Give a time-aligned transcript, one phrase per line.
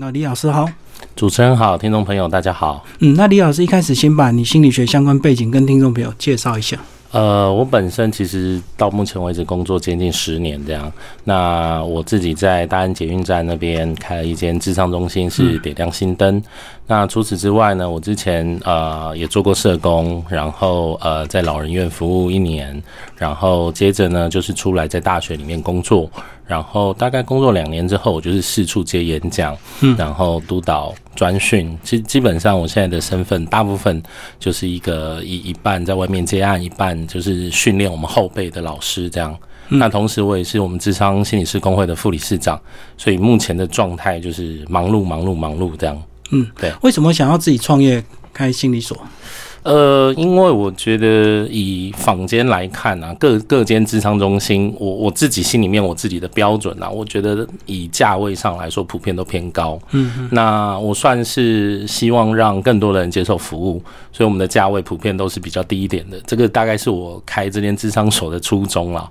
[0.00, 0.64] 那李老师好，
[1.16, 2.86] 主持人好，听众朋友大家好。
[3.00, 6.78] 嗯，那李老师一开始先把你心理学相关背景跟听众朋友介绍一下。
[7.10, 10.92] 呃，我本身其实到目前为止工作接近十年这样。
[11.24, 16.40] 那我自己在大安捷运站那边开了一间智商中心，是点亮心灯。
[16.90, 22.82] 那除此之外呢，我之前呃也做过社工，然后呃在老人院服务一年，
[23.14, 26.10] 然后接着呢就是出来在大学里面工作。
[26.46, 29.54] 然后大概工作两年之后，我就是四处接演讲，
[29.98, 31.78] 然后督导专训。
[31.84, 34.02] 其实基本上我现在的身份，大部分
[34.40, 39.36] 就是一个一一半在外面接案，一半就是训练我们后辈的老师这样。
[39.68, 42.58] 那同时我也是我们智商心理师工会的副理事长，
[42.96, 46.02] 所以目前的状态就是忙碌忙碌忙碌这样。
[46.30, 46.72] 嗯，对。
[46.82, 48.96] 为什么想要自己创业开心理所？
[49.64, 59.78] 呃，因为我觉得以坊间来看啊，各各间智商中心，我我自己心里面我自己的标准啊，我觉得以价位上来说，普遍都偏高。
[59.90, 63.82] 嗯，那我算是希望让更多的人接受服务，
[64.12, 66.18] 所以我们的价位普遍都是比较低一点的。
[66.24, 69.10] 这个大概是我开这间智商所的初衷了。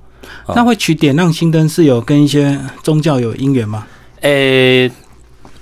[0.55, 3.85] 那会取点亮心灯是有跟一些宗教有因缘吗？
[4.21, 4.89] 诶。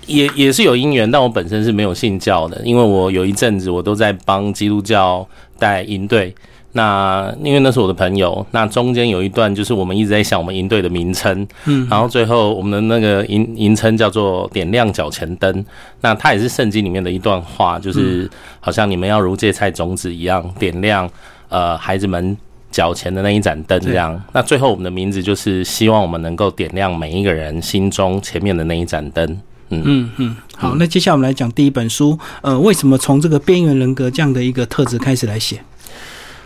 [0.05, 6.33] 也也是有因缘，但我本身是没有信教的，因为我有一阵子我都在帮基督教带营队。
[6.77, 15.65] 那因为那是我的朋友，那中间有一段就是我们一直在想我们营队的名称，嗯，然后最后我们的那个营营称叫做点亮脚前灯。
[16.01, 21.09] 那它也是圣经里面的一段话，就是好像你们要如芥菜种子一样点亮
[21.47, 22.35] 呃孩子们
[22.69, 24.21] 脚前的那一盏灯这样。
[24.33, 29.41] 那最后我们的名字就是希望我们能够点亮每一个人心中前面的那一盏灯。
[29.69, 30.09] 嗯。
[30.17, 35.61] 嗯，好，那接下来我们来讲第一本书，呃，为什么从这个边缘人格这样的一个特质开始来写？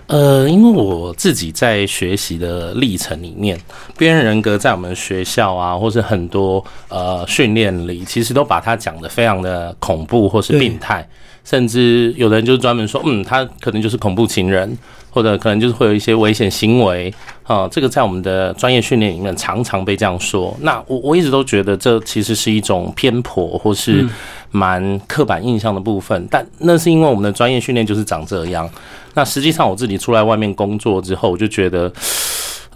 [0.08, 3.56] 呃，因为我自己在学习的历程里面，
[3.96, 11.08] 边缘人格在我们学校啊，或是很多呃训练里，其实都把它讲的非常的恐怖或是病态，
[11.50, 14.78] 甚至有的人就专门说，嗯，他可能就是恐怖情人。
[15.12, 20.56] 或者可能就是会有一些危险行为啊，这个在我们的专业训练里面常常被这样说。
[20.62, 24.08] 那我我一直都觉得这其实是一种偏颇或是
[24.52, 28.70] 蛮刻板印象的部分，但那是因为我们的专业训练就是长这样。
[29.16, 31.92] 那实际上我自己出来外面工作之后，我就觉得。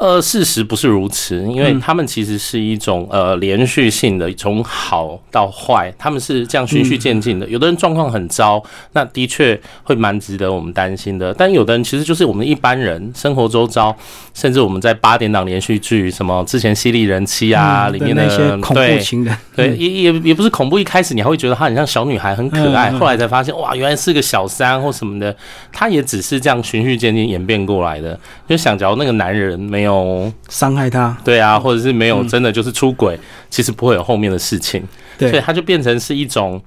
[0.04, 7.48] 呃，事实不是如此，因为他们其实是一种呃连续性的，从好到坏，他们是这样循序渐进的。
[7.48, 8.62] 有的人状况很糟，
[8.92, 11.34] 那的确会蛮值得我们担心的。
[11.34, 13.96] 但有的人其实就是我们一般人生活周遭，
[14.34, 20.78] 甚至我们在八点档连续剧，什么之前犀利人妻啊里面的那些恐怖情人，对，也也也不是恐怖。
[20.78, 25.34] 一开始你还会觉得她很像小女孩，很可爱，后来才发现哇，原来是个小三或什么的。
[25.72, 28.20] 她也只是这样循序渐进演变过来的。
[28.50, 34.84] 就想，假如那个男人没没有伤害他，对啊，或者是没有真的就是出轨，其实不会有后面的事情，
[35.18, 36.62] 对，所以他就变成是一种，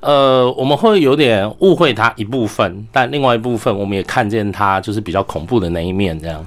[0.00, 6.44] 呃，我们会有点误会他一部分，但另外一部分我们也看见他就是比较恐怖的那一面，这样。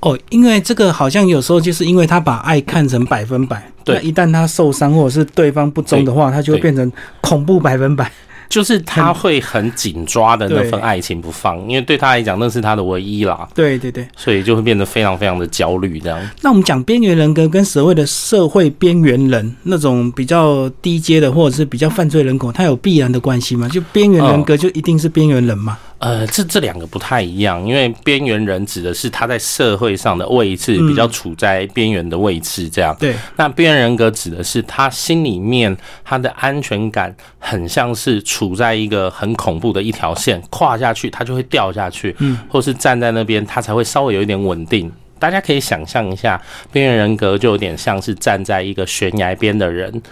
[0.00, 8.10] 哦，因为这个好像有时候就是因为他把爱看成百分百，对，一旦他受伤或者是对方不忠的话，他就会变成恐怖百分百。
[8.48, 13.48] 就是他会很紧抓的那份爱情不放，因为对他来讲那是他的唯一啦。
[13.54, 16.18] 对对对，所以就会变得非常非常的焦虑这样。
[16.42, 23.68] 那我们讲边缘人格跟所谓的社会边缘人那种比较低阶的或者是比较犯罪人口，它有必然的关系吗？
[23.68, 25.78] 就边缘人格就一定是边缘人吗？
[25.98, 32.96] 呃，这这两个不太一样，因为边缘人指的是他在社会上的位置比较处在边缘的位置，这样。
[33.00, 33.14] 对。
[33.36, 44.90] 那边缘人格指的是他心里面他的安全感很像是处在一个很恐怖的一条线，跨下去他就会掉下去，嗯，或是站在那边他才会稍微有一点稳定。
[45.18, 46.40] 大家可以想象一下，
[46.72, 50.02] 边缘人格就有点像是站在一个悬崖边的人，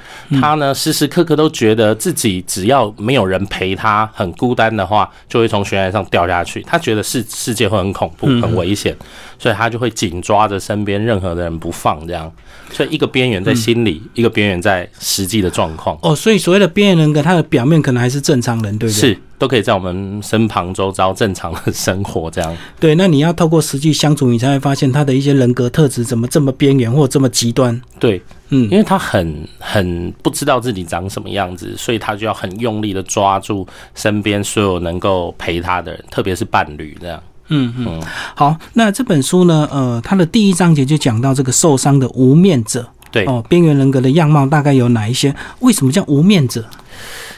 [0.40, 6.62] 他呢时时刻刻都觉得自己只要没有人陪他，很孤单的话，就会从悬崖上掉下去。
[6.62, 8.96] 他觉得世世界会很恐怖、很危险，
[9.38, 12.06] 所以他就会紧抓着身边任何的人不放。
[12.06, 12.30] 这样，
[12.70, 15.98] 所以一个边缘在心里，一个边缘在实际的状况。
[16.02, 19.00] 哦，所以所谓的边缘人格，他的表面可能还是正常人，对不对？
[19.00, 19.18] 是。
[19.38, 22.56] 都可以在我们身旁周遭正常的生活，这样。
[22.80, 27.78] 对，那你要透过实际相处，你才会发现他的一些人格特质怎么这么边缘，或这么极端。
[28.00, 37.22] 对，嗯，因为他很很不知道自己长什么样子，所以他就要很用力的抓住身边所有能够陪他的人，特别是伴侣这样。
[37.48, 38.02] 嗯嗯。
[38.34, 39.68] 好，那这本书呢？
[39.72, 42.88] 呃，它的第一章节就讲到这个受伤的无面者。
[43.10, 43.24] 对。
[43.26, 45.34] 哦，边缘人格的样貌大概有哪一些？
[45.60, 46.64] 为什么叫无面者？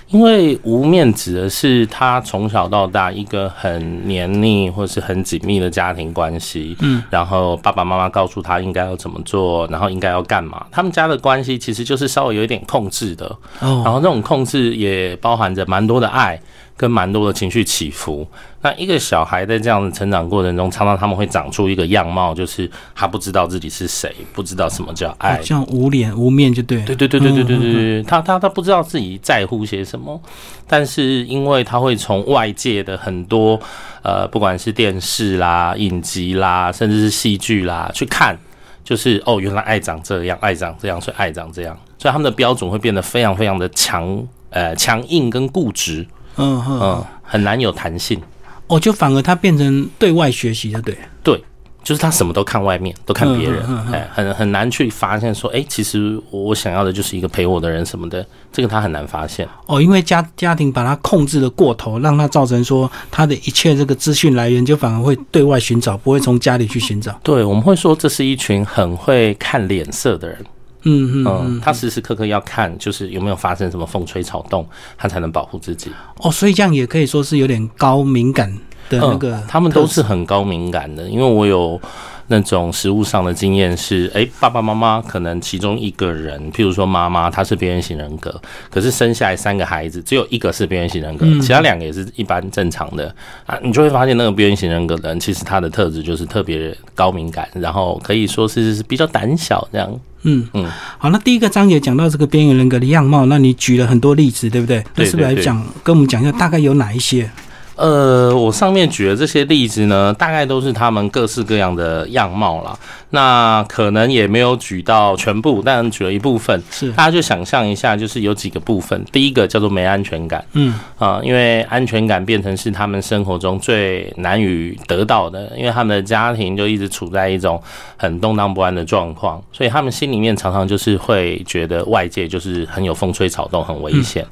[0.09, 13.27] 因为无面指的是他从小到大一个很黏腻或是很紧密的家庭关系，嗯，然后爸爸妈妈告诉他应该要怎么做，然后应该要干嘛，他们家的关系其实就是稍微有一点控制的，
[13.61, 16.41] 哦，然后这种控制也包含着蛮多的爱。
[16.79, 18.25] 跟蛮多的情绪起伏，
[18.63, 30.21] 那一个小孩在这样的成长过程中，常常他们会长出一个样貌，就是他不知道自己是谁，不知道什么叫爱，像无脸无面就对，对对对对对对对对，他他他不知道自己在乎些什么，
[30.69, 33.61] 但是因为他会从外界的很多
[34.03, 38.39] 呃，不管是电视啦、影集啦，甚至是戏剧啦去看，
[38.85, 46.07] 就是哦，原来爱长这样，爱长这样，所以爱长这样，所以他们的标准会变得非常非常的强，呃，强硬跟固执。
[46.39, 48.21] 嗯嗯，很难有弹性，
[48.69, 51.45] 哦，就反而他变成对外学习的，对对，
[51.83, 53.63] 就是他什么都看外面，都看别人，
[53.93, 59.49] 哎，很很难去发现说，哎，其实我想要的就是一个陪我的人什么的，这个他很难发现。
[59.67, 67.19] 哦，因为家家庭把他控制的过头，让他造成说他的一切这个资讯来源就反而会对外寻找，不会从家里去寻找。
[67.23, 70.39] 对，我们会说这是一群很会看脸色的人。
[70.83, 74.67] 嗯嗯，他时时刻刻要看，就是有没有发生什么风吹草动，
[74.97, 75.91] 他才能保护自己。
[76.19, 78.53] 哦，所以这样也可以说是有点高敏感
[78.89, 79.43] 的那个。
[79.49, 81.81] 他们都是很高敏感的，因为我有。
[82.29, 88.41] 那种食物上的经验是，哎，爸爸妈妈可能其中一个人，譬如说妈妈，她是边缘型人格，
[88.71, 93.15] 可是生下来三个孩子，只有一个是边缘型人格，其他两个也是一般正常的
[93.47, 100.01] 啊，你就会发现那个边缘型人格的人，其实他的特质就是特别高敏感，然后可以说是是比较胆小这样。
[100.23, 104.85] 嗯嗯，好，那第一个章节讲到这个边缘人格的样貌，那你举了很多例子，对不对？
[104.97, 107.31] 那是不是来讲跟我们讲一下大概有哪一些？
[107.79, 112.77] 呃，我上面举的这些例子呢，大概都是他们各式各样的样貌啦。
[113.11, 116.61] 那可能也没有举到全部，但举了一部分。
[116.71, 119.03] 是，大家就想象一下，就是有几个部分。
[119.13, 120.45] 第一个叫做没安全感。
[120.53, 127.63] 嗯啊，因为安全感变成是他们生活中最难以得到的，因为他们的家庭就一直处在一种
[127.97, 134.27] 很动荡不安的状况，所以他们心里面常常就是会觉得外界就是很有风吹草动，很危险。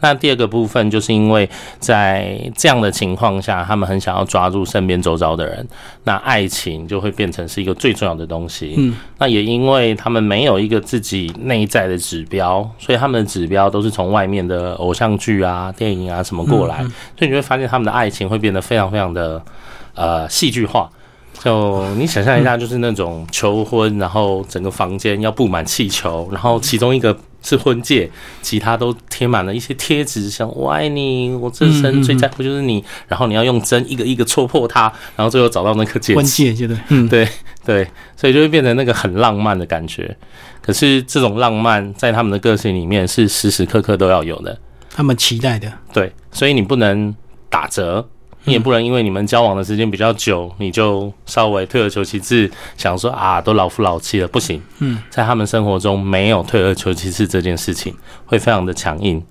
[0.00, 1.48] 那第二个部分就是因为
[1.80, 5.66] 在这样的情况下，他们很想要抓住身边周遭的人，
[6.04, 8.74] 那爱情就会变成是一个最重要的东西。
[8.76, 16.78] 嗯，那也因为他们没有一个自己内在的指标，所以他们的指标都是从外面的偶像剧啊、电影啊什么过来，
[17.16, 19.42] 所以你会发现他们的爱情会变得非常非常的
[19.94, 20.90] 呃戏剧化。
[21.42, 27.16] 就你想象一下，就是那种求婚，然后整个房间要布满气球，然后其中一个。
[27.42, 28.06] 是婚戒，
[28.42, 32.84] 其他都贴满了一些贴纸，像“我爱你”，我这生最在乎就是你。
[33.08, 36.16] 然后你要用针一个一个戳破它，然后最后找到那个戒指。
[36.16, 37.26] 婚戒，对嗯， 对
[37.64, 40.14] 对，所以就会变成那个很浪漫的感觉。
[40.60, 44.60] 可是这种浪漫在他们的个性里面是时时刻刻都要有的，
[44.92, 45.72] 他们期待的。
[45.94, 47.16] 对，所以你不能
[47.48, 48.06] 打折。
[48.44, 54.60] 你也不能因为你们交往的时间比较久，你就稍微退而求其次，想说啊，都老夫老妻了，不行。
[54.78, 57.94] 嗯，在他们生活中没有退而求其次这件事情，
[58.24, 59.22] 会非常的强硬。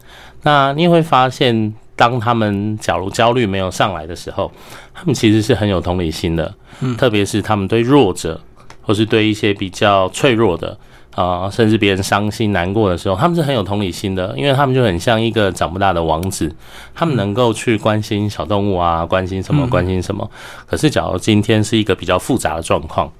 [0.44, 4.52] 那你也会发现，当他们假如焦虑没有上来的时候，
[4.94, 6.54] 他们其实是很有同理心的。
[6.82, 8.40] 嗯，特别是他们对弱者，
[8.82, 10.78] 或是对一些比较脆弱的。
[11.16, 16.54] 啊，甚至别人伤心难过的时候，他们是很有同理心的，因为他们就很像一个长不大的王子，
[16.94, 20.30] 他们能够去关心小动物啊，关心什么，关心什么。
[20.66, 23.12] 可是，假如今天是一个比较复杂的状况，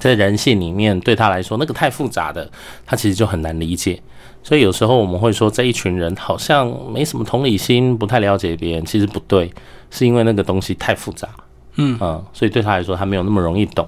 [0.00, 2.50] 在人性里面，对他来说，那个太复杂的，
[2.86, 4.00] 他其实就很难理解。
[4.42, 9.52] 所以有时候我们会说，这一群人好像没什么同理心，不太了解别人，其实不对，
[9.90, 11.28] 是因为那个东西太复杂。
[11.74, 13.86] 嗯嗯，所以对他来说，他没有那么容易懂。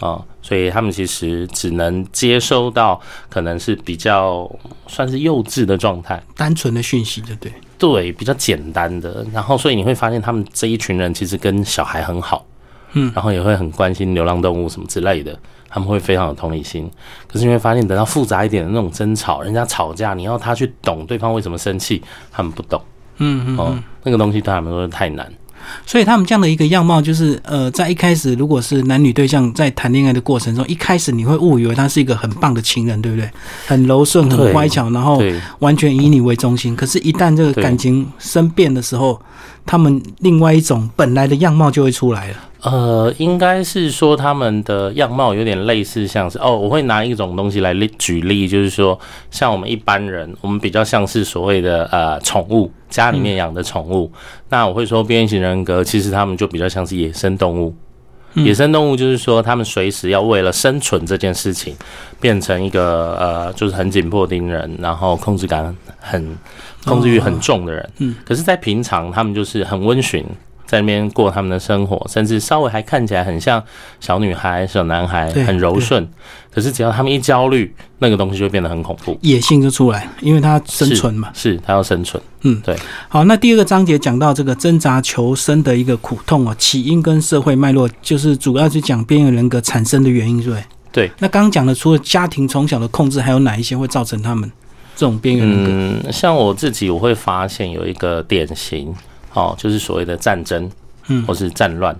[0.00, 4.50] 啊，所以他们其实只能接收到可能是比较
[4.86, 7.52] 算是幼稚的状态，单纯的讯息，对对？
[7.78, 9.24] 对，比较简单的。
[9.32, 12.44] 然后，所以你会发现他们这一群人其实跟小孩很好，
[12.92, 15.38] 嗯，然后也会很关心流浪动物什么之类的，
[15.68, 16.90] 他们会非常有同理心。
[17.26, 22.80] 可是你会发现，等到复杂一点的那种争吵，人家吵架，你要他去懂对方为什么生气，他们不懂，
[23.18, 25.30] 嗯嗯，哦，那个东西对他们说太难。
[25.84, 33.30] 所以他们这样的一个样貌，就是呃，在一开始，如果是男女对象在谈恋爱的过程中，一开始你会误以为他是一个很棒的情人，对不对？
[33.66, 35.22] 很柔顺、很乖巧，然后
[35.60, 36.74] 完全以你为中心。
[36.74, 39.20] 可是，一旦这个感情生变的时候，
[39.66, 42.36] 他们另外一种本来的样貌就会出来了。
[42.62, 48.98] 呃，应该是说他们的样貌有点类似，像是哦，我会拿一种东西来例举例，就是说，
[49.30, 54.10] 像我们一般人，我们比较像是所谓的呃宠物，家里面养的宠物。
[54.48, 57.74] 那我会说边缘型人格，其实他们就比较像是野生动物。
[58.44, 61.74] 野生动物就是说，他们随时要为了生存这件事情，
[62.20, 66.36] 变成一个呃，就是很紧迫盯人，然后控制感很、
[66.84, 67.90] 控制欲很重的人。
[67.98, 70.24] 嗯，可是，在平常他们就是很温驯。
[70.66, 73.62] 在那边过他们的生活，甚至稍微还看起来很像
[74.00, 76.06] 小女孩、小男孩，很柔顺。
[76.52, 81.30] 可是只要他们一焦虑，那个东西就变得很恐怖，野性就出来，因为它生存嘛。
[81.34, 82.20] 是它要生存。
[82.42, 82.74] 嗯，对。
[83.08, 91.10] 好，那第二个章节讲到这个挣扎求生的一个苦痛啊，起因跟社会脉络，就是主要是讲边缘人格产生的原因，对对。
[91.18, 94.50] 那刚刚讲的，除了家庭从小的控制，还有哪一些会造成他们
[94.96, 95.70] 这种边缘人格？
[95.70, 98.94] 嗯，像我自己，我会发现有一个典型。
[99.36, 100.68] 哦，就是所谓的战争，
[101.08, 101.94] 嗯，或是战乱，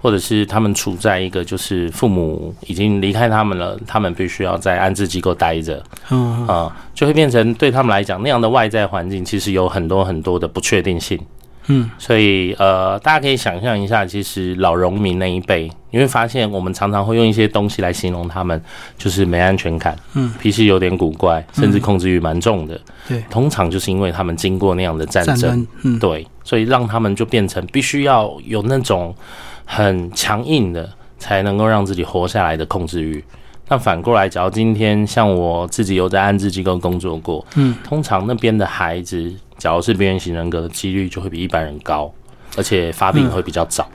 [0.00, 11.20] 或者是他们处在一个就是父母已经离开他们了，他们必须要在安置机构待着，嗯啊，就会变成对他们来讲那样的外在环境其实有很多很多的不确定性。
[11.66, 18.60] 嗯，所以呃，大家可以想象一下，其实老农民那一辈，你会发现，我们常常会用一些东西来形容他们，
[18.98, 22.80] 就是没安全感，嗯，脾气有点古怪，甚至控制欲蛮重的。
[23.06, 29.14] 对，通常就是因为他们经过那样的战争，嗯，对，所以让他们就变成必须要有那种
[29.64, 33.22] 很强硬的，才能够让自己活下来的控制欲。
[33.68, 39.32] 那反过来，假如今天像我自己有在安置机构工作过，嗯，通常那边的孩子。
[39.58, 42.10] 假如是边缘型人格的几率就会比一般人高，
[42.56, 43.86] 而且发病会比较早。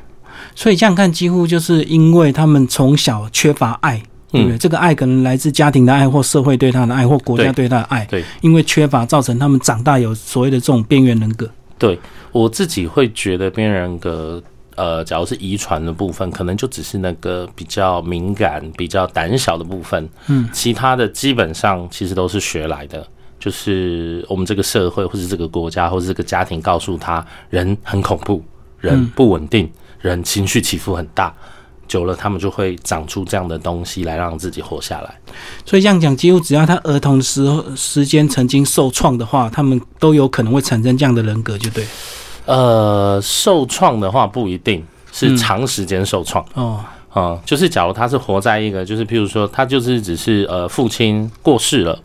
[0.56, 4.58] 所以这样看，几乎就是因为他们从小缺乏爱，对不对？
[4.58, 8.06] 这个爱可能来自家庭的爱，或社会对他的爱，或国家对他的爱。
[8.06, 11.50] 对，因为缺乏，造成他们长大有所谓的这种边缘人格。
[11.78, 12.00] 对
[12.36, 14.44] 我自己会觉得，边缘人格，
[14.76, 20.10] 呃，假如是遗传的部分，可能就只是那个比较敏感、比较胆小的部分。
[20.28, 23.08] 嗯，其他的基本上其实都是学来的。
[23.40, 28.44] 就是我们这个社会，或是这个国家，或是这个家庭，告诉他人很恐怖，
[28.82, 31.34] 人不稳定，人情绪起伏很大，
[31.88, 35.16] 久了他们就会长出这样的东西来让自己活下来。
[35.66, 41.86] 所以这样讲，几乎只要他儿童时候时间曾经受创的话，他们都有可能会产生这样的人格，就对。
[42.46, 46.80] 呃，受创的话不一定是长时间受创哦，
[47.16, 52.00] 嗯，就是假如他是活在一个，就是譬如说他就是只是呃父亲过世了。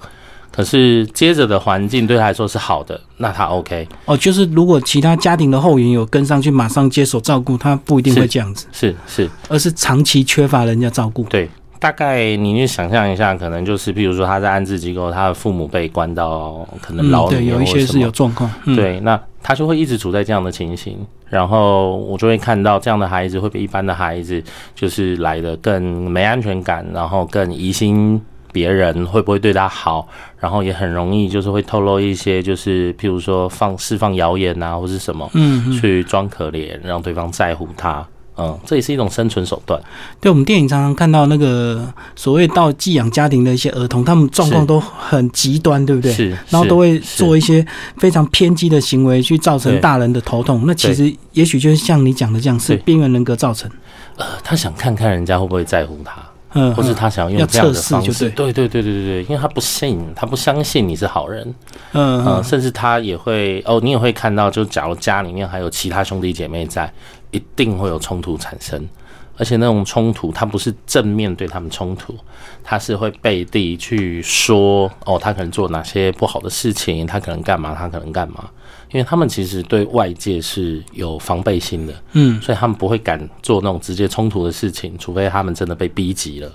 [0.52, 4.16] 可是接着的环境对他来说是好的，那他 OK 哦。
[4.16, 8.66] 就是如果其他家庭的后援有跟上去，马上接手照顾他，不一定会这样子。
[8.72, 11.22] 是是，而是长期缺乏人家照顾。
[11.24, 11.48] 对，
[11.80, 18.48] 大概你去想象一下，可能就是譬如说他在安置机构，他的父母被关到可能老对，有一些是有状况。
[18.76, 24.40] 对，那他就会一直处在这样的情形，然后我就会看到这样的孩子会比一般的孩子
[24.74, 28.20] 就是来的更没安全感，然后更疑心。
[28.52, 30.08] 别人会不会对他好，
[30.40, 38.04] 然后也很容易就是会透露一些，就是譬如说放释放谣言啊，或是什么，嗯，去装可怜，让对方在乎他，
[38.40, 39.78] 嗯，这也是一种生存手段。
[40.20, 46.10] 对我们电影常常看到那个所谓到寄养家庭的一些儿童，他们状况都很极端，对不对？
[46.12, 47.64] 是，然后都会做一些
[47.98, 50.62] 非常偏激的行为，去造成大人的头痛。
[50.66, 53.70] 那其实也许就是像你讲的这样，是边缘人格造成。
[54.16, 56.12] 呃，他想看看人家会不会在乎他。
[56.52, 61.54] 嗯，或是他想要用这样的方式，对对对对对对，因为他不信，他不相信你是好人，
[61.92, 66.92] 嗯嗯，甚至他也会哦，你也会看到，就假如家里面还有其他兄弟姐妹在，
[67.30, 68.88] 一定会有冲突产生，
[69.36, 72.14] 而且那种冲突，他不是正面对他们冲突，
[72.62, 78.48] 他是会背地去说哦，他可能做哪些不好的事情，他可能干嘛，他可能干嘛。
[78.92, 86.52] 因为他们其实对外界是有防备心的，嗯，所以他们不会敢做那种直接冲突的事情，除非他们真的被逼急了。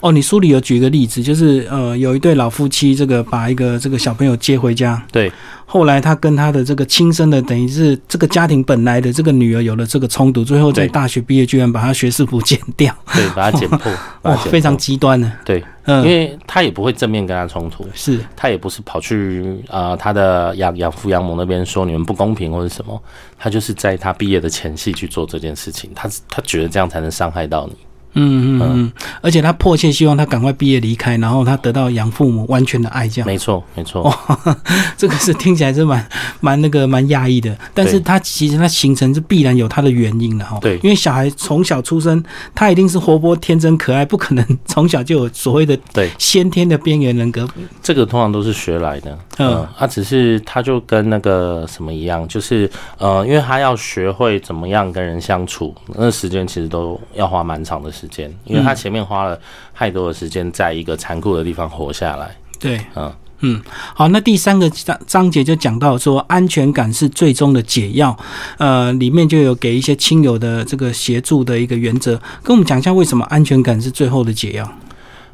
[0.00, 5.30] 哦，你书里有举一个例子，就是呃，有一对老夫妻，这个把一个这个小朋友接回家，对。
[5.68, 13.92] 后来他跟他的这个亲生的，等于是这个家庭本来的这个女儿有了这个冲突，最后在大学毕业居然把他学士服剪掉，对，把他 剪破，
[14.22, 18.20] 哇，非常极端的，对，嗯，因为他也不会正面跟他冲突，是。
[18.36, 23.02] 他也不是跑去啊他的养养父养母那边说你们不公平或者什么，
[23.36, 27.76] 他就是在他毕业的前夕去做这件事情，他他觉得这样才能伤害到你。
[28.18, 34.12] 嗯嗯嗯，而且他迫切希望他赶快毕业离开，然后他得到养父母完全的爱，这样没错没错。
[34.96, 36.08] 这个是听起来是蛮
[36.40, 40.58] 蛮那个蛮压抑的，但是他其实他形成是必然有他的原因的哈。
[40.62, 47.46] 对，因为小孩从小出生，他一定是活泼天真可爱，不可能从小就有所谓的对先天的边缘人格。
[47.82, 58.05] 这个通常都是学来的，嗯，他只是他就跟那个什么一样，就是呃，因为他要学会怎么样跟人相处，那时间其实都要花蛮长的时。
[58.06, 59.38] 时间，因为他前面花了
[59.74, 62.36] 太多的时间在一个残酷的地方活下来。
[62.58, 63.62] 对，嗯，嗯，
[63.94, 68.16] 好，那第三个章章节就讲到说，安全感是最终的解药。
[68.58, 74.72] 呃，里面就有给一些亲友的这个协助的一个原则，跟我们讲一下为什么安全感是最后的解药。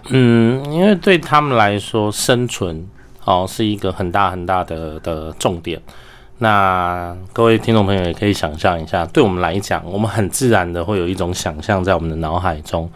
[0.08, 2.84] 嗯，因为对他们来说，生存
[3.24, 5.80] 哦是一个很大很大的的重点。
[6.42, 12.90] 那各位听众朋友也可以想象一下，对我们来讲，我们很自然的会有一种想象在我们的脑海中。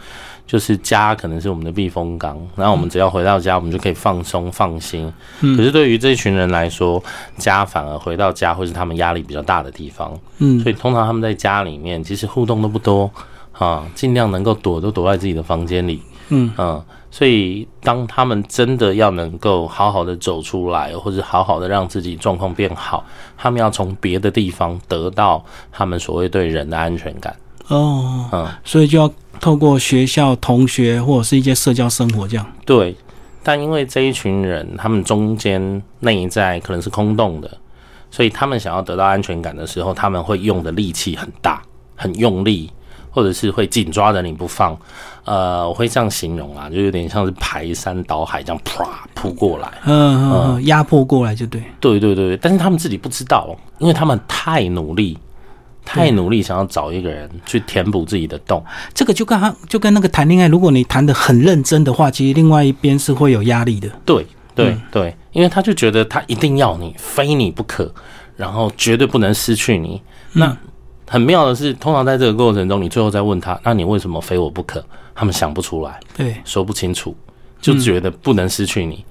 [0.49, 5.13] 就是家可能是我们的避风港，然后我们只要回到家，我们就可以放松放心。
[5.41, 7.03] 可是对于这一群人来说，
[7.37, 10.17] 家反而回到家会是他们压力比较大的地方。
[10.39, 13.11] 嗯，所以通常他们在家里面其实互动都不多
[13.53, 16.01] 啊，尽量能够躲都躲在自己的房间里。
[16.29, 23.05] 嗯嗯，所以当他们真的要能够好好的走出来，或者好好的让自己状况变好，
[23.37, 27.35] 他们要从别的地方得到他们所谓对人的安全感。
[27.69, 29.13] 哦，嗯，所以就要。
[29.39, 32.97] 透过学校同学或者是一些社交生活这样，对。
[33.43, 37.59] 但因为这一群人，他们中间内在可能是空洞的，
[38.11, 41.63] 所以他们想要得到安全感的时候，他们会用的力气很大，
[41.95, 42.73] 很用力，
[43.17, 44.79] 或者是会紧抓着你不放。
[45.25, 51.63] 呃，我会这样形容啊，就有点像是排山倒海这样啪扑过来，嗯嗯，压迫过来就对。
[51.81, 55.17] 对对对，但是他们自己不知道，因为他们太努力。
[55.89, 58.61] 太努力想要找一个人去填补自己的洞，
[58.93, 63.89] 这个就跟他就跟那个谈恋爱，如果你谈的很认真的话，其实另外一边是会有压力的。
[64.05, 67.89] 对对对，因为他就觉得他一定要你，非你不可，
[68.37, 70.03] 然后绝对不能失去你。
[70.33, 70.57] 那
[71.09, 74.85] 很妙的是，通常在这个过程中，你最后再问他，那你为什么非我不可？
[75.15, 77.17] 他们想不出来，对，说不清楚，
[77.61, 79.05] 就觉得不能失去你，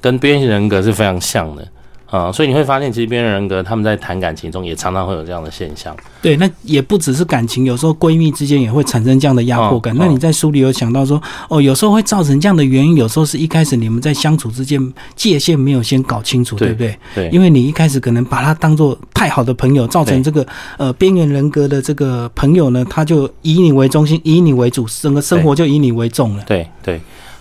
[0.00, 1.66] 跟边缘人格是非常像的。
[2.10, 5.96] 啊，所以你会发现，其实边缘人格他们在谈感情中也常常会有这样的现象。
[6.20, 9.96] 对，那也不只是感情，有时候闺蜜之间也会产生这样的压迫感。
[9.96, 16.98] 那你在书里有讲到说，哦，有时候会造成这样的原因，有时候是一开始你们在相处之间界限没有先搞清楚，对不对？
[17.14, 20.44] 对，因为你一开始可能把他当做太好的朋友，造成这个
[20.78, 26.42] 呃边缘人格的这个朋友呢，他就以你为中心，以你为主，整个生活就以你为重了。
[26.44, 27.00] 对对。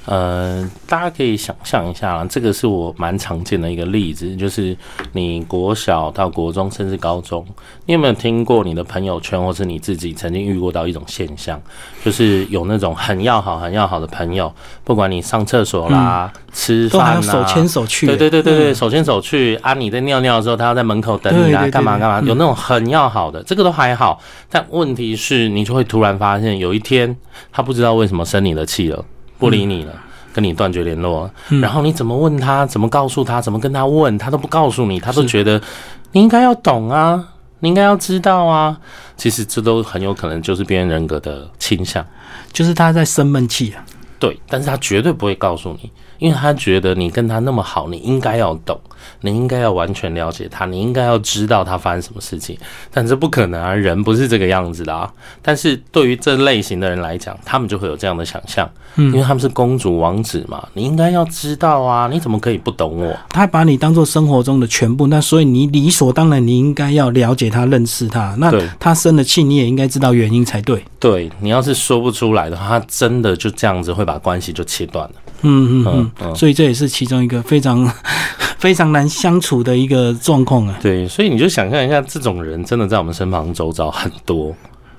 [0.10, 4.76] 呃，大家可以想象一下，这个是我蛮常见的一个例子，就是
[5.12, 7.46] 你国小到国中甚至高中，
[7.86, 11.62] 你有没有听过你的朋友圈或是你自己曾经遇过到一种现象，
[12.04, 14.52] 就是有那种很要好、很要好的朋友，
[14.84, 27.16] 不管你上厕所啦、吃饭啦，手牵手去，对对对对对，手牵手去啊，你在尿尿的时候，他要在门口等你啊，干嘛干嘛，有那种很要好的，这个都还好，但问题是，你就会突然发现，有一天
[27.52, 29.06] 他不知道为什么生你的气了。
[29.40, 29.94] 不理你了，
[30.32, 35.60] 跟你断绝联络，然后你怎么问他，怎么告诉他，怎么跟他问，他都不告诉你，他都觉得
[36.12, 37.26] 你应该要懂啊，
[37.62, 38.78] 你应该要知道啊。
[39.18, 42.06] 其实这都很有可能就是边缘人格的倾向，
[42.52, 43.84] 就是他在生闷气啊。
[44.20, 45.90] 对，但是他绝对不会告诉你。
[46.20, 48.80] 因为他觉得你跟他那么好，你应该要懂，
[49.22, 52.58] 你应该要完全了解他，你应该要知道他发生什么事情。
[52.92, 55.12] 但这不可能啊，人不是这个样子的啊。
[55.42, 63.18] 但是对于这类型的人来讲，他们就会有这样的想象，因为他们是公主王子嘛，你应该要知道啊，你怎么可以不懂我？
[63.30, 68.36] 他把你当做生活中的全部，那所以你理所当然，你应该要了解他、认识他。
[68.38, 70.84] 那他生了气，你也应该知道原因才对。
[71.00, 75.16] 对你要是说不出来的话，他真的就这样子会把关系就切断了。
[75.42, 77.92] 嗯嗯嗯，所以这也是其中一个非常
[78.58, 80.78] 非常难相处的一个状况啊。
[80.82, 84.56] 对，所以你就想象一下，这种人真的在我们身旁周遭很多。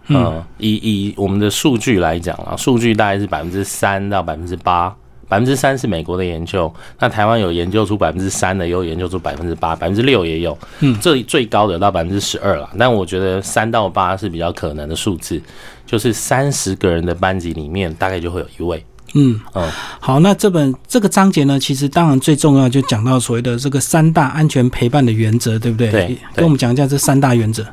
[0.09, 4.93] 嗯，以以我们的数据来讲啊，数据大概是百分之三到百分之八，
[5.29, 10.59] 百分之三是美国的研究，那台湾有研究出百分之三的，也有研究出百分之八，百分之六也有。
[10.81, 15.41] 嗯，这最高的到百分之十二了，但我觉得三到八是比较可能的数字，
[15.87, 18.85] 就是三十个人的班级里面，大概就会有一位。
[19.15, 19.69] 嗯哦，
[19.99, 25.91] 好，那这本这个章节呢，其实当然最重要就讲到所谓的这个三大安全陪伴的原则，对不对？
[25.91, 27.67] 对，跟我们讲一下这三大原则。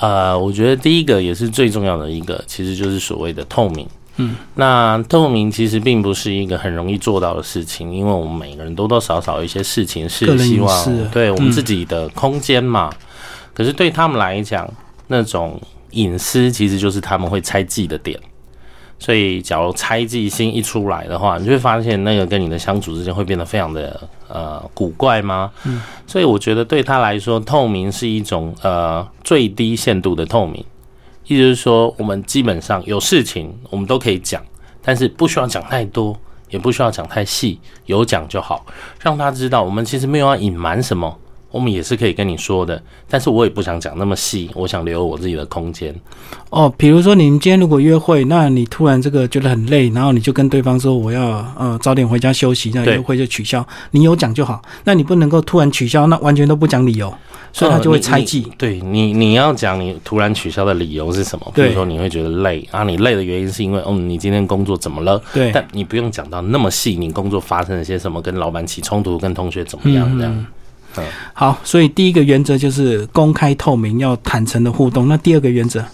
[0.00, 3.86] 呃，我觉得第一个也是最重要的一个，其实就是所谓的透明。
[4.16, 12.92] 嗯，那透明其实并不是一个很容易做到的事情，因为我们每个人多多少少一些事情是希望对我们自己的空间嘛。
[13.52, 14.68] 可是对他们来讲，
[15.06, 18.18] 那种隐私其实就是他们会猜忌的点。
[19.04, 25.52] 所以，假如猜忌心一出来的话，你就会发现那个跟你的相处之间会变得非常的呃古怪吗？
[25.64, 30.64] 嗯，所以我觉得对他来说，透明是一种呃最低限度的透明，
[31.26, 34.42] 意思是说，我们基本上有事情我们都可以讲，
[34.80, 36.16] 但是不需要讲太多，
[36.48, 38.64] 也不需要讲太细，有讲就好，
[39.00, 41.14] 让他知道我们其实没有要隐瞒什么。
[41.54, 45.94] 我们也是可以跟你说的，但是我也不想讲那么细，我想留我自己的空间。
[46.50, 53.64] 哦，比如说你们今天如果约会，那你突然这个觉得很累，然后你就跟对方说我要呃早点回家休息，那约会就取消。
[53.92, 57.14] 你有讲就好，那你不能够突然取消，那完全都不讲理由，
[57.52, 58.50] 所以他就会猜忌。
[58.58, 61.52] 对你，你要讲你突然取消的理由是什么？
[61.54, 65.22] 比如说你会觉得累啊，你累的原因是因为嗯你今天工作怎么了？
[65.32, 70.46] 对，但你不用讲到那么细，你工作发生了些什么，跟老板起冲突，跟同学怎么样这样。
[71.32, 75.08] 好，所以第一个原则就是公开透明，要坦诚的互动。
[75.08, 75.84] 那第二个原则，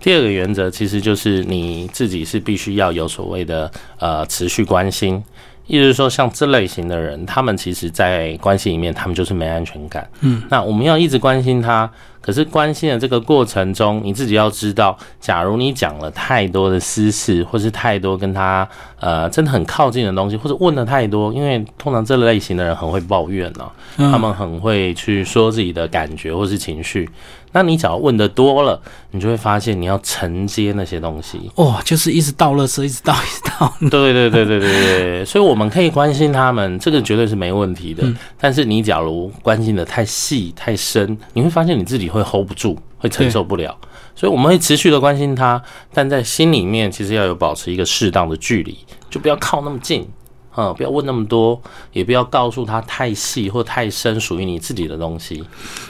[0.00, 5.22] 第二个原则其实就是你自己是必须要有所谓的呃持续关心。
[5.66, 10.08] 意思是说，像这类型的人，他们其实在关系里面，他们就是没安全感。
[10.20, 11.88] 嗯，那我们要一直关心他，
[12.20, 27.08] 可是关心的这个过程中，你自己要知道，假如你讲了太多的私事，或是太多跟他呃真的很靠近的东西，或者问的太多，因为通常这类型的人很会抱怨呢，他们很会去说自己的感觉或是情绪。
[27.52, 33.72] 那你只要问的多了，你就会发现你要承接那些东西哦，就是一直倒垃圾，一直倒，一直倒。
[33.80, 38.04] 对对对对对对对，所以我们可以关心他们，这个绝对是没问题的。
[38.40, 43.76] 但是你假如关心的太细太深，你会发现你自己会 hold 不住，会承受不了。
[44.14, 45.62] 所以我们会持续的关心他，
[45.92, 48.76] 但在心里面其实要有保持一个适当的距离，
[49.10, 50.06] 就不要靠那么近。
[50.56, 51.60] 嗯，不要问那么多，
[51.92, 55.42] 也不要告诉他太细或太深属于你自己的东西，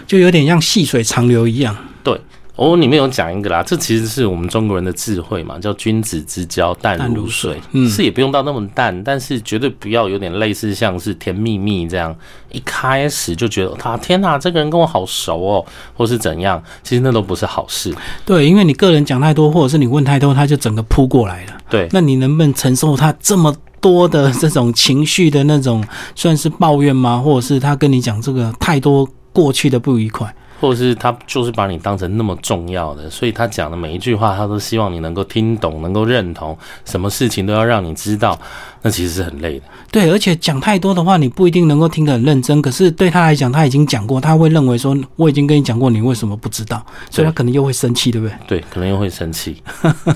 [0.06, 1.76] 就有点像细水长流一样。
[2.04, 2.20] 对，
[2.54, 7.60] 我里面有讲一个啦，这其实是我们中国人的智慧嘛，叫君子之交淡如水。
[7.72, 12.14] 嗯，是也不用到那么淡，但是绝对不要有点类似像是甜蜜蜜这样，
[12.52, 17.92] 一开始就觉得他天哪，这个人跟我好熟哦，或是怎样，其实那都不是好事。
[18.24, 21.52] 对，因为你个人讲太多，或者是你问太多，他就整个扑过来了。
[21.68, 23.52] 对，那你能不能承受他这么？
[23.82, 27.18] 多的这种情绪的那种，算是抱怨吗？
[27.18, 30.34] 或者是他跟你讲这个太多过去的不愉快？
[30.60, 38.38] 或者是他就是把你当成那么重要的，所以他讲的每一句话，他都希望你能够听懂，能够认同，什么事情都要让你知道，
[38.82, 39.64] 那其实是很累的。
[39.90, 42.60] 对，而且讲太多的话，你不一定能够听得很认真。
[42.60, 46.84] 可是对他来讲，他已经讲过，他会认为说我已经跟你讲过，你为什么不知道？
[47.10, 48.36] 所以他可能又会生气，对不对？
[48.46, 49.62] 对，可能又会生气。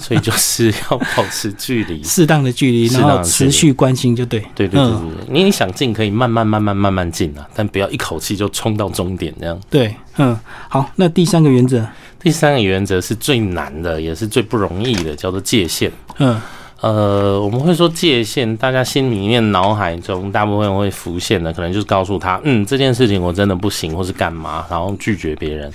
[0.01, 4.41] 所以就是要保持距离， 适当的距离，然后持续关心，就对。
[4.55, 5.01] 对对对对，
[5.31, 9.59] 你你想进可以慢慢慢慢慢慢进啊，但不要一口气就冲到终点这样。
[9.71, 9.95] 对。
[10.19, 10.35] 嗯，
[10.71, 11.87] 好，那第三个原则，
[12.19, 15.93] 第三个原则是最难的，也是最不容易的，叫做界限。
[16.17, 16.41] 嗯，
[16.81, 25.73] 呃，我们会说界限，大家心里面、脑海中大部分会浮现的，可能就是告诉他，嗯，这件事情我真的不行，或是干嘛，然后拒绝别人。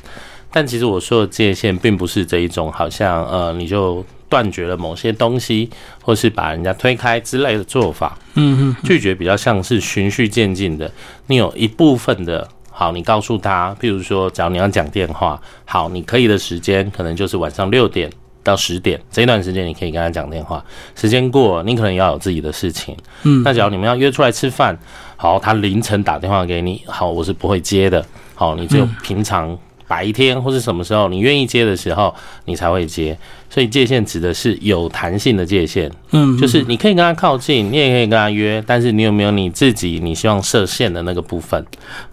[0.51, 5.69] 但其实我说的界限，并不是这一种，好像呃，你就断绝了某些东西，
[6.03, 8.17] 或是把人家推开之类的做法。
[8.35, 10.91] 嗯嗯，拒绝比较像是循序渐进的，
[11.27, 12.47] 你有一部分的。
[12.69, 18.09] 好，你告诉他，譬如说，假如你要讲电话，好，你可以的时间可能就是晚上六点
[18.43, 20.63] 到十点这一段时间，你可以跟他讲电话。
[20.95, 22.95] 时间过，你可能要有自己的事情。
[23.23, 24.77] 嗯，那假如你们要约出来吃饭，
[25.15, 28.05] 好，他凌晨打电话给你，好，我是不会接的。
[28.35, 29.57] 好，你只有平常。
[29.91, 33.17] 白天或是什么时候你愿意接的时候，你才会接。
[33.49, 41.61] 所以界限指的是有弹性的界限，嗯，就是你可以跟他靠近，你也可以跟他约，但是你有没有你自己你希望设限的那个部分？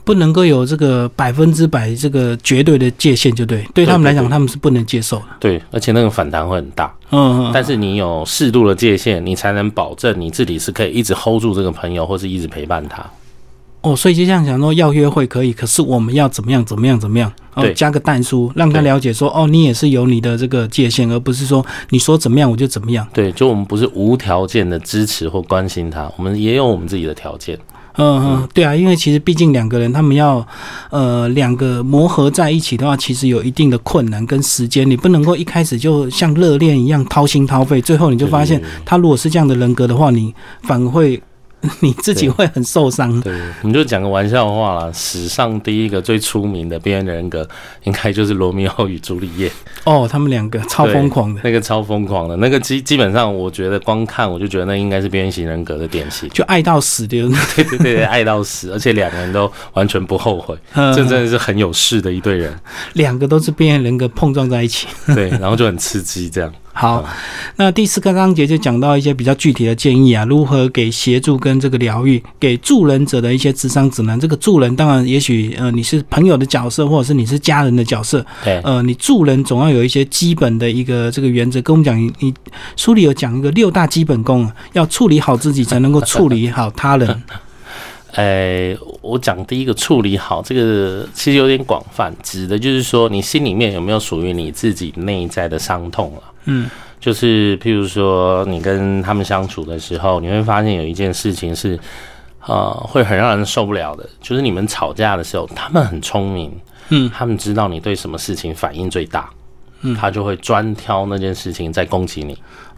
[0.03, 3.65] 不能够有这个百分之百这个绝对的界限，就对。
[3.73, 5.27] 对他们来讲，他们是不能接受的。
[5.39, 6.93] 对，而且那个反弹会很大。
[7.11, 7.51] 嗯嗯。
[7.55, 13.09] 但是你有适度的界限，你才能保证你自己是可以一直 hold 住这个朋友，或是一直陪伴他。
[13.89, 17.33] 哦，所以就像想说要约会可以，可是我们要怎么样怎么样怎么样？
[17.55, 23.07] 哦，加个淡书，让他了解说，哦，你也是有你的这个界限，而不是说你说怎么样我就怎么样。
[23.13, 27.59] 对，就我们不是无条件的支持或关心他，我们也有我们自己的条件。
[28.01, 30.47] 嗯嗯，对啊，因为其实毕竟两个人他们要
[30.91, 41.21] 呃两个磨合在一起的话，其实有一定的困难跟时间，你不能够一开始就像热恋一样掏心掏肺，最后你就发现他如果是这样的人格的话，你反而会。
[41.81, 43.19] 你自己会很受伤。
[43.23, 44.91] 对，我们就讲个玩笑话啦。
[44.93, 47.47] 史上第一个最出名的边缘人格，
[47.85, 49.51] 应该就是罗密欧与朱丽叶。
[49.85, 57.29] 哦，他们两个超疯狂的，那个超疯狂的，那个基基本上，我觉得光看我就觉得那应该是边缘型人格的典型，就爱到死的。
[57.57, 62.57] 对对对，爱到死，而且两个人都完全不后悔，这真的是很有势的一对人。
[62.93, 66.53] 两个都是边缘人格碰撞在一起，对，然后就很刺激这样。
[66.81, 67.05] 好，
[67.57, 74.19] 那第四个章节就讲到一些比较具体的建议啊，如何给协助跟这个疗愈，给助人者的一些智商指南。
[74.21, 81.61] 这个助人当然也许呃你是朋友的角色，或者是你是家人的角色，对，呃你助人总要有一些基本的一个这个原则。
[81.63, 82.33] 跟我们讲，你
[82.77, 87.23] 书里有讲一个六大基本功，要处理好自己才能够处理好他人。
[88.13, 96.23] 诶， 我讲第一个处理好这个，其实有点广泛，指的就是说你心里面有没有属于你自己内在的伤痛了。
[96.49, 101.79] 嗯，就是譬如说你跟他们相处的时候，你会发现有一件事情是，
[102.47, 106.53] 呃，会很让人受不了的，就是你们吵架的时候，他们很聪明，
[106.89, 109.31] 嗯，他们知道你对什么事情反应最大，
[109.83, 112.37] 嗯，他就会专挑那件事情在攻击你。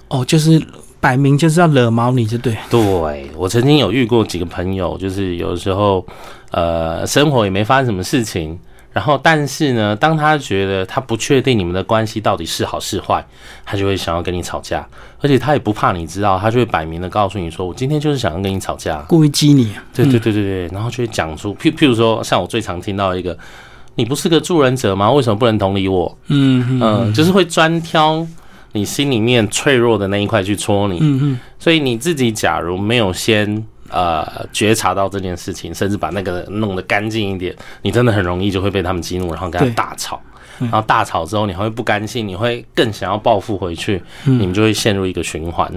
[0.08, 0.60] 哦，就是。
[1.02, 2.54] 摆明就是要惹毛你，就对。
[2.68, 6.06] 对我曾经有遇过几个朋友，就是有时候，
[6.50, 8.60] 呃，生活也没发生什么事情，
[8.92, 13.24] 然后但是呢，当他觉得他不确定你们的关系到底是好是坏，
[13.64, 14.86] 他就会想要跟你吵架，
[15.20, 19.72] 而且他也不怕你知道，他就会摆明的告诉你说，我今天就是想要跟你吵架，故意激你。
[19.94, 23.36] 对对对对对，然后就会讲出，譬譬如说，像我最常听到一个，
[23.94, 25.10] 你不是个助人者吗？
[25.12, 26.18] 为什么不能同理我？
[26.28, 28.26] 嗯嗯，就是会专挑。
[28.72, 40.20] 你心里面脆弱的那一块去戳你，嗯嗯，所以你自己假如没有先呃觉察到这件事情，甚至把那个弄得干净一点，你真的很容易就会被他们激怒，然后跟他大吵，
[40.58, 45.70] 然后大吵之后你还会不甘心，你会更想要报复回去，你们就会陷入一个循环。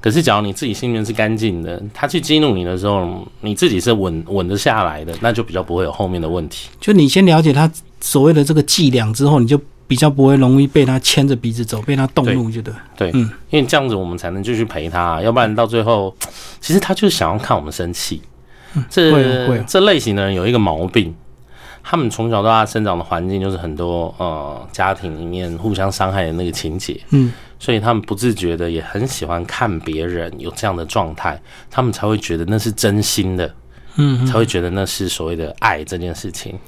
[0.00, 6.68] 可是假如你自己心里面是干净的，他去激怒你的时候，你自己是稳稳得下来的，那就比较不会有后面的问题。
[6.80, 7.70] 就你先了解他
[8.00, 9.60] 所谓的这个伎俩之后，你就。
[9.92, 12.72] 比较不会容易被他牵着鼻子走，被他动怒，就对。
[12.96, 16.16] 对，嗯，因为这样子我们才能继续陪他，要不然到最后，
[16.62, 18.22] 其实他就是想要看我们生气。
[18.88, 21.14] 这这类型的人有一个毛病，
[21.82, 31.38] 他们从小到大生长的环境就是很多呃家庭里面互相伤害的那个情节，嗯，所以他们不自觉的也很喜欢看别人有这样的状态，
[31.70, 33.54] 他们才会觉得那是真心的，
[33.96, 36.58] 嗯，才会觉得那是所谓的爱这件事情。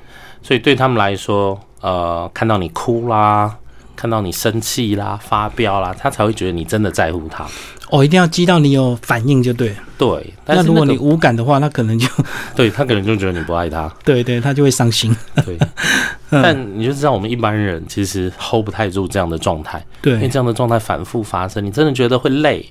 [0.43, 3.55] 所以对他们来说，呃，看到你哭啦，
[3.95, 7.47] 看到你生气啦、发飙啦，他才会觉得你真的在乎他。
[7.91, 9.77] 哦，一定要激到你有反应就对。
[9.99, 12.09] 对，那如果你无感的话，他可能就
[12.57, 13.87] 对他可能就觉得你不爱他。
[14.03, 15.15] 对对，他就会伤心。
[15.45, 15.59] 对，
[16.31, 19.85] 但你就知道，我们一般人其实 hold 不太住这样的状态。
[20.01, 22.65] 对，因为这样的状态反复发生，你真的觉得会累。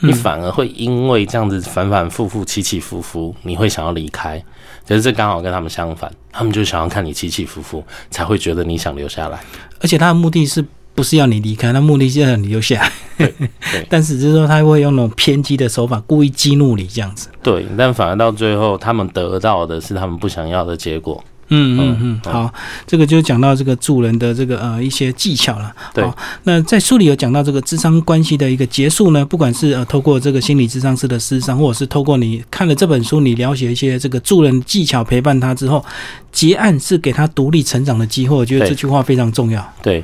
[0.00, 4.42] 你反而会因为这样子反反复复、起起伏伏，你会想要离开。
[4.86, 9.40] 可是这刚好跟他们相反，他们就想要看你起起伏伏，才会觉得你想留下来。
[9.80, 11.72] 而且他的目的是不是要你离开？
[11.72, 12.92] 他目的是要你留下来。
[13.16, 13.34] 对，
[13.88, 17.28] 但是就是说他会用那种偏激的手法，故意激怒你这样子。
[17.42, 21.22] 对，但反而到最后，他们得到的是他们不想要的结果。
[21.48, 22.52] 嗯嗯嗯，好，
[22.86, 25.72] 这个就讲到这个助人的这个呃一些技巧了。
[25.92, 26.04] 对，
[26.44, 35.84] 那在书里有讲到这个智商关系的一个结束呢，不管是呃透过这个心理智商师的师商，或者是透过你看了这本书，你了解一些这个助人技巧，陪伴他之后，
[36.32, 38.36] 结案是给他独立成长的机会。
[38.36, 39.72] 我觉得这句话非常重要。
[39.82, 40.02] 对，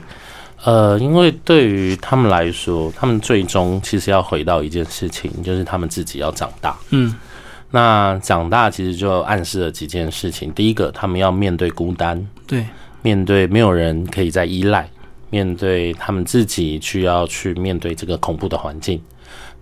[0.65, 6.77] 呃，因为对于他们来说，他们最终其实要回到一件事情，就是他们自己要长大。
[6.91, 7.15] 嗯。
[7.71, 10.53] 那长大其实就暗示了几件事情。
[10.53, 12.67] 第一个，他们要面对孤单，对，
[13.03, 14.89] 面对没有人可以再依赖，
[15.31, 19.01] 面对他们自己需要去面对这个恐怖的环境。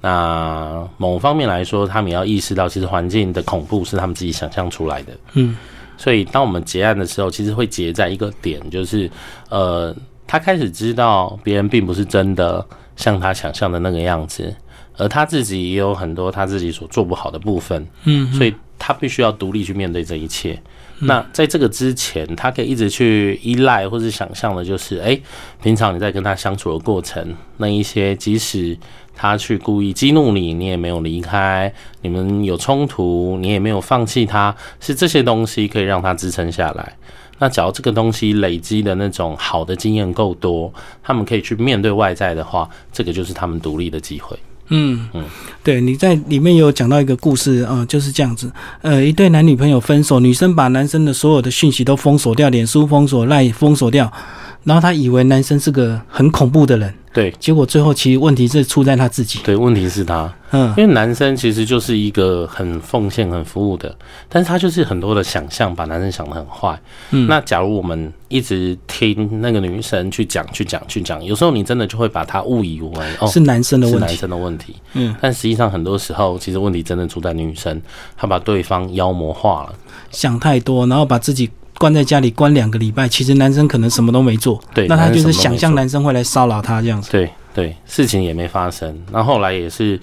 [0.00, 5.12] 那某方面来说，他们要意识到，其实环境的恐怖是他们自己想象出来的。
[5.34, 5.56] 嗯，
[5.96, 9.10] 所以当我们结案的时候，其实会结在一个点，就是
[9.50, 9.94] 呃，
[10.26, 12.64] 他开始知道别人并不是真的
[12.96, 14.54] 像他想象的那个样子。
[14.98, 20.60] 而他自己也有很多他自己所做不好的部分，嗯，所以他必须要独立去面对这一切。
[21.00, 25.16] 那在这个之前，他可以一直去依赖或是想象的，就是哎，
[25.62, 28.76] 平常你在跟他相处的过程，那一些即使
[29.14, 36.96] 他去故意激怒你，你也没有离开，你们有冲突，你也没有放弃他，是这些东西可以让他支撑下来。
[37.38, 44.36] 那只要这个东西累积的那种好的经验够多，他们可以去面对外在的话，这个就是他们独立的机会。
[44.70, 45.08] 嗯，
[45.62, 48.50] 对，你在里面有讲到一个故事啊，就是这样子。
[48.82, 54.12] 呃，一对男女朋友分手，女生把男生的所有的讯息都封锁掉，脸书封锁、赖封锁掉，
[54.64, 56.94] 然后他以为男生是个很恐怖的人。
[57.10, 59.40] 对，结果最后其实问题是出在他自己。
[59.42, 63.92] 对，问题是他，嗯，因为男生其实就是一个很奉献、很服务的，
[64.28, 66.78] 但是他就是很多的想象，把男生想的很坏。
[67.10, 74.76] 嗯，那假如我们一直听那个女生去讲、去讲、去讲，有时候你真的就会把他误以为哦是男生的问题，男生的问题。
[74.92, 77.80] 嗯，但实际上很多时候，其实问题真的出在女生，
[78.16, 79.74] 她把对方妖魔化了，
[80.12, 81.50] 想太多，然后把自己。
[81.78, 88.96] 关在家里关两个礼拜，其实男生可能什么都没做，对，那他就是想象男生会来骚扰他这样子，对对，事情也没发生。
[89.12, 89.98] 那后来也是，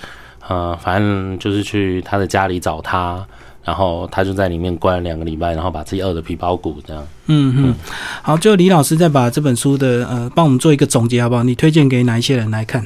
[0.48, 3.24] 呃，反正就是去他的家里找他，
[3.64, 7.08] 然后他就在里面关了两个礼拜，然后把自己饿的皮包骨这样。
[7.28, 7.76] 嗯嗯，
[8.22, 11.44] 好，最后李老师再把这本书的呃，帮我们做一个总结好不好？
[11.44, 12.84] 你推荐给哪一些人来看？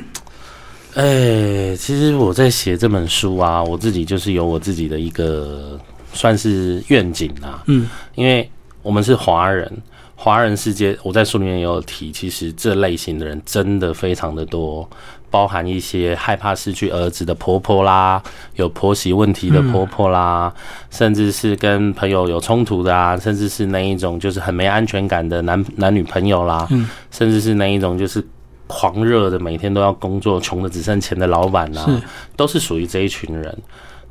[0.95, 5.79] 哎，其实我在写这本书啊，我自己就是有我自己的一个。
[6.11, 7.61] 算是愿景啊。
[7.67, 8.49] 嗯，因为
[8.81, 9.71] 我们是华人，
[10.15, 14.87] 华人世界，我在书里面也有提，其实这类型的人真的非常的多。
[15.31, 18.19] 包含一些害怕失去儿子的婆婆啦，
[18.55, 20.51] 有婆媳问题的婆婆啦，
[20.89, 26.67] 甚至是跟朋友有冲突的啊，甚至是那一种就是很没安全感的男男女朋友啦，
[27.11, 28.25] 甚至是那一种就是
[28.65, 32.01] 狂热的每天都要工作、穷的只剩钱的老板啊，
[32.35, 33.55] 都是属于这一群人。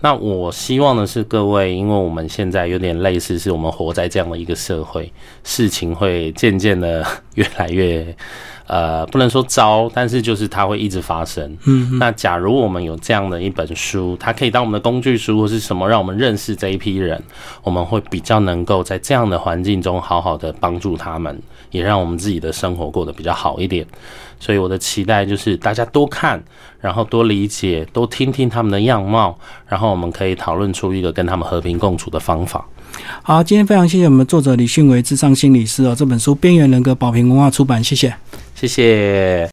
[0.01, 8.17] 那我希望的是各位，因为我们现在有点类似，是我们活在这样的一个社会，事情会渐渐的 越来越。
[8.69, 11.57] 呃，不能说糟，但是就是它会一直发生。
[11.65, 17.21] 嗯，那假如我们有这样的一本书，它可以当我们的工具书或是什么，让我们认识这一批人，
[17.63, 23.87] 我们会比较能够在这样的环境中好好的帮助他们，也让我们自己的生活过得比较好一点。
[24.39, 26.41] 所以我的期待就是大家多看，
[26.79, 32.65] 然后多理解，多听听他们的样貌，然后我们可以讨论出一个跟他们和平共处的方法。
[33.23, 38.15] 好，今天非常谢谢我们作者李迅为智商心理师哦，这本书《边缘人格》保平文化出版，谢谢。
[38.55, 39.47] 谢谢。